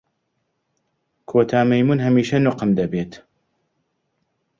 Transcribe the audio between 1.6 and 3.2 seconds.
مەیموون هەمیشە نوقم دەبێت.